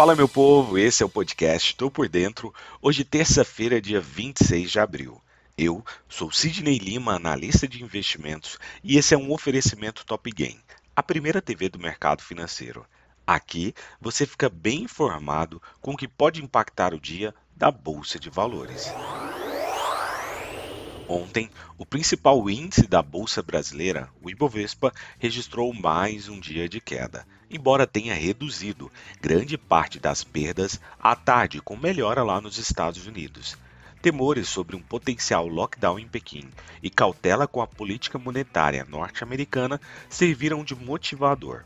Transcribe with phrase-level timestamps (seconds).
[0.00, 2.54] Fala meu povo, esse é o podcast Tô por Dentro.
[2.80, 5.20] Hoje terça-feira, dia 26 de abril.
[5.58, 10.58] Eu sou Sidney Lima, analista de investimentos, e esse é um oferecimento Top Game,
[10.96, 12.86] a primeira TV do mercado financeiro.
[13.26, 18.30] Aqui você fica bem informado com o que pode impactar o dia da bolsa de
[18.30, 18.90] valores.
[21.06, 27.26] Ontem, o principal índice da Bolsa Brasileira, o Ibovespa, registrou mais um dia de queda,
[27.50, 28.90] embora tenha reduzido
[29.20, 33.58] grande parte das perdas à tarde com melhora lá nos Estados Unidos.
[34.00, 36.48] Temores sobre um potencial lockdown em Pequim
[36.82, 41.64] e cautela com a política monetária norte-americana serviram de motivador.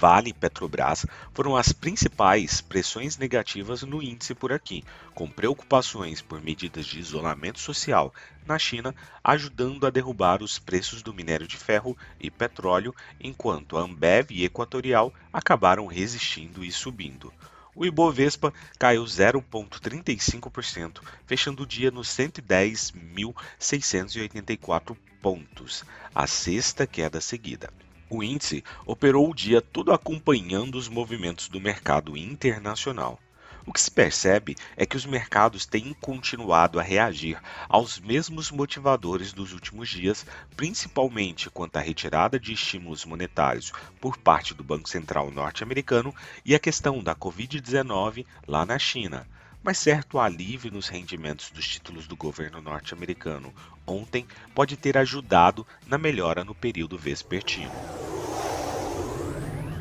[0.00, 1.04] Vale e Petrobras
[1.34, 4.82] foram as principais pressões negativas no índice por aqui,
[5.14, 8.10] com preocupações por medidas de isolamento social
[8.46, 13.82] na China, ajudando a derrubar os preços do minério de ferro e petróleo, enquanto a
[13.82, 17.30] Ambev e Equatorial acabaram resistindo e subindo.
[17.76, 27.70] O Ibovespa caiu 0,35%, fechando o dia nos 110.684 pontos, a sexta queda seguida.
[28.12, 33.20] O índice operou o dia todo acompanhando os movimentos do mercado internacional.
[33.64, 39.32] O que se percebe é que os mercados têm continuado a reagir aos mesmos motivadores
[39.32, 45.30] dos últimos dias, principalmente quanto à retirada de estímulos monetários por parte do Banco Central
[45.30, 46.12] norte-americano
[46.44, 49.24] e a questão da Covid-19 lá na China
[49.62, 53.52] mas certo alívio nos rendimentos dos títulos do governo norte-americano
[53.86, 57.72] ontem pode ter ajudado na melhora no período vespertino.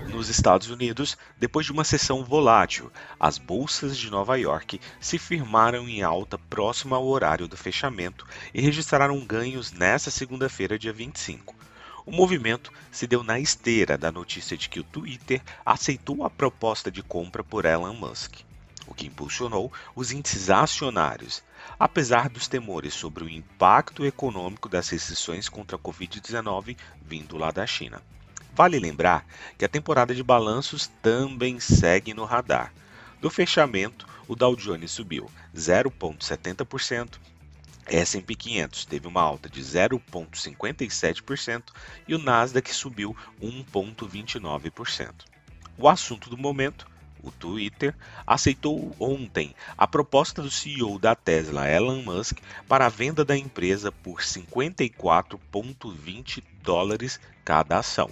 [0.09, 5.87] Nos Estados Unidos, depois de uma sessão volátil, as bolsas de Nova York se firmaram
[5.87, 11.55] em alta próxima ao horário do fechamento e registraram ganhos nesta segunda-feira, dia 25.
[12.05, 16.91] O movimento se deu na esteira da notícia de que o Twitter aceitou a proposta
[16.91, 18.48] de compra por Elon Musk
[18.89, 21.43] o que impulsionou os índices acionários,
[21.79, 27.67] apesar dos temores sobre o impacto econômico das restrições contra a Covid-19 vindo lá da
[27.67, 28.01] China.
[28.53, 29.25] Vale lembrar
[29.57, 32.73] que a temporada de balanços também segue no radar.
[33.21, 37.19] Do fechamento, o Dow Jones subiu 0,70%,
[37.85, 41.63] S&P 500 teve uma alta de 0,57%
[42.07, 45.11] e o Nasdaq subiu 1,29%.
[45.77, 46.87] O assunto do momento
[47.23, 53.25] o Twitter, aceitou ontem a proposta do CEO da Tesla, Elon Musk, para a venda
[53.25, 58.09] da empresa por 54,20 dólares cada ação.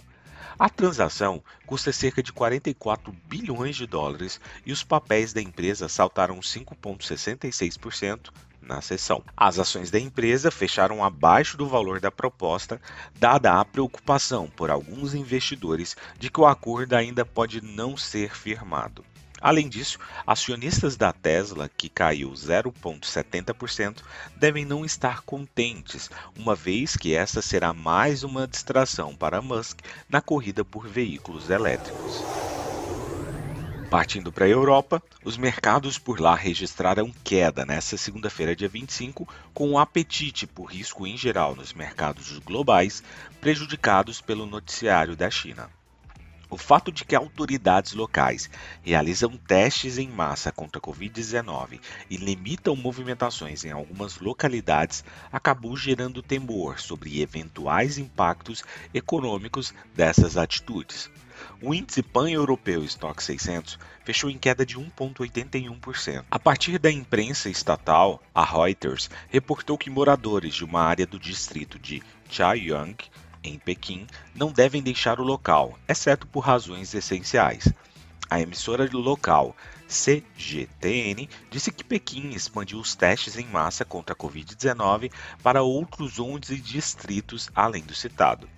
[0.59, 6.39] A transação custa cerca de 44 bilhões de dólares e os papéis da empresa saltaram
[6.39, 8.31] 5,66%
[8.61, 9.23] na sessão.
[9.35, 12.81] As ações da empresa fecharam abaixo do valor da proposta,
[13.15, 19.03] dada a preocupação por alguns investidores de que o acordo ainda pode não ser firmado.
[19.39, 24.01] Além disso, acionistas da Tesla, que caiu 0,70%,
[24.35, 30.21] devem não estar contentes, uma vez que essa será mais uma distração para Musk na
[30.21, 32.23] corrida por veículos elétricos.
[33.89, 39.69] Partindo para a Europa, os mercados por lá registraram queda nesta segunda-feira, dia 25, com
[39.69, 43.01] um apetite por risco em geral nos mercados globais,
[43.39, 45.76] prejudicados pelo noticiário da China.
[46.49, 48.49] O fato de que autoridades locais
[48.81, 56.23] realizam testes em massa contra a Covid-19 e limitam movimentações em algumas localidades acabou gerando
[56.23, 58.63] temor sobre eventuais impactos
[58.93, 61.09] econômicos dessas atitudes.
[61.61, 66.25] O índice pan-europeu Stock 600 fechou em queda de 1,81%.
[66.31, 71.77] A partir da imprensa estatal, a Reuters reportou que moradores de uma área do distrito
[71.77, 72.95] de Chaoyang,
[73.47, 77.71] em Pequim, não devem deixar o local, exceto por razões essenciais.
[78.29, 79.55] A emissora local
[79.87, 86.57] CGTN disse que Pequim expandiu os testes em massa contra a Covid-19 para outros 11
[86.57, 88.49] distritos além do citado.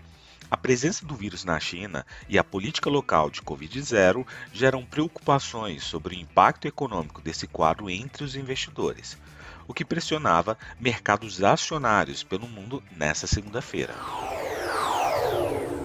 [0.51, 6.15] A presença do vírus na China e a política local de Covid-0 geram preocupações sobre
[6.15, 9.15] o impacto econômico desse quadro entre os investidores,
[9.67, 13.93] o que pressionava mercados acionários pelo mundo nesta segunda-feira.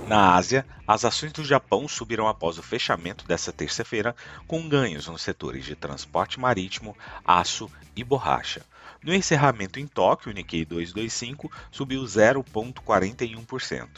[0.06, 4.15] Na Ásia, as ações do Japão subiram após o fechamento desta terça-feira,
[4.47, 8.61] com ganhos nos setores de transporte marítimo, aço e borracha.
[9.03, 13.89] No encerramento em Tóquio, o Nikkei 225 subiu 0,41%.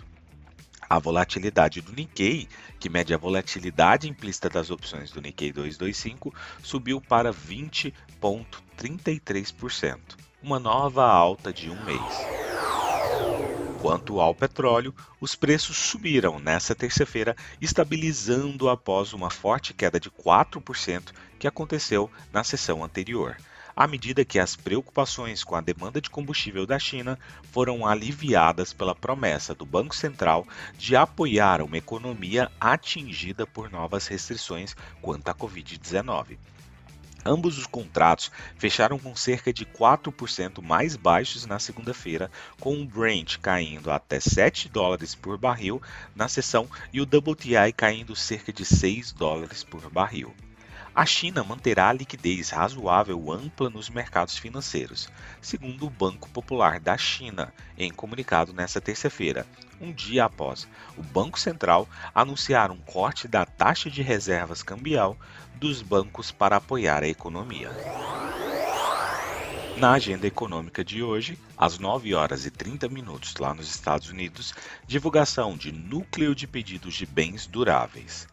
[0.89, 2.49] A volatilidade do Nikkei,
[2.79, 6.33] que mede a volatilidade implícita das opções do Nikkei 225,
[6.63, 9.99] subiu para 20,33%,
[10.41, 12.36] uma nova alta de um mês.
[13.79, 21.13] Quanto ao petróleo, os preços subiram nesta terça-feira, estabilizando após uma forte queda de 4%
[21.39, 23.37] que aconteceu na sessão anterior,
[23.77, 27.19] à medida que as preocupações com a demanda de combustível da China
[27.53, 30.49] foram aliviadas pela promessa do Banco Central
[30.79, 36.39] de apoiar uma economia atingida por novas restrições quanto à Covid-19.
[37.27, 42.31] Ambos os contratos fecharam com cerca de 4% mais baixos na segunda-feira,
[42.61, 45.83] com o Brent caindo até 7 dólares por barril
[46.15, 50.33] na sessão e o WTI caindo cerca de 6 dólares por barril.
[50.97, 55.11] A China manterá liquidez razoável ampla nos mercados financeiros,
[55.43, 59.47] segundo o Banco Popular da China, em comunicado nesta terça-feira,
[59.79, 60.67] um dia após
[60.97, 65.19] o Banco Central anunciar um corte da taxa de reservas cambial
[65.57, 67.71] dos bancos para apoiar a economia.
[69.77, 74.55] Na agenda econômica de hoje, às 9 horas e 30 minutos lá nos Estados Unidos,
[74.87, 78.27] divulgação de núcleo de pedidos de bens duráveis.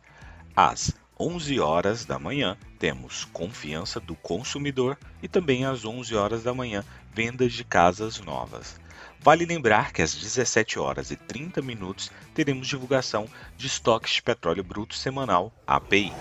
[0.56, 6.54] Às 11 horas da manhã, temos confiança do consumidor e também às 11 horas da
[6.54, 6.84] manhã,
[7.14, 8.82] vendas de casas novas.
[9.20, 14.64] Vale lembrar que às 17 horas e 30 minutos teremos divulgação de estoques de petróleo
[14.64, 16.12] bruto semanal API.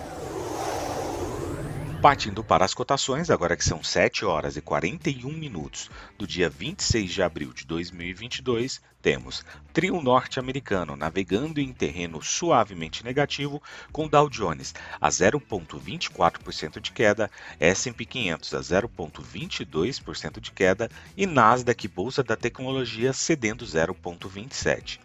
[2.02, 5.88] Partindo para as cotações, agora que são 7 horas e 41 minutos
[6.18, 13.62] do dia 26 de abril de 2022, temos trio norte-americano navegando em terreno suavemente negativo,
[13.92, 21.86] com Dow Jones a 0,24% de queda, S&P 500 a 0,22% de queda e Nasdaq
[21.86, 24.98] Bolsa da Tecnologia cedendo 0,27%.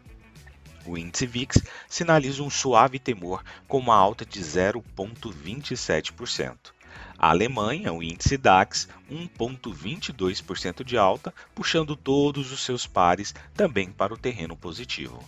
[0.84, 6.76] O índice VIX sinaliza um suave temor com uma alta de 0,27%.
[7.18, 14.14] A Alemanha, o índice DAX, 1,22% de alta, puxando todos os seus pares também para
[14.14, 15.24] o terreno positivo.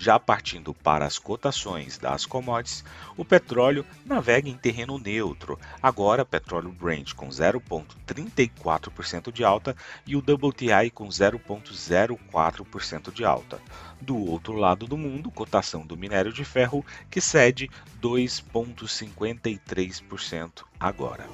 [0.00, 2.84] Já partindo para as cotações das commodities,
[3.16, 9.74] o petróleo navega em terreno neutro, agora petróleo Brent com 0,34% de alta
[10.06, 13.60] e o WTI com 0,04% de alta.
[14.00, 17.68] Do outro lado do mundo, cotação do minério de ferro que cede
[18.00, 21.26] 2,53% agora.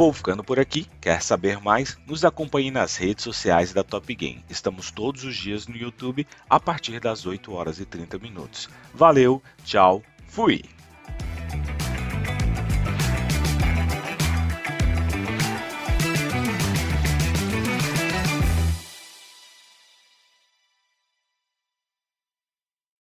[0.00, 0.86] Vou ficando por aqui.
[0.98, 1.98] Quer saber mais?
[2.06, 4.42] Nos acompanhe nas redes sociais da Top Game.
[4.48, 8.70] Estamos todos os dias no YouTube a partir das 8 horas e 30 minutos.
[8.94, 10.62] Valeu, tchau, fui!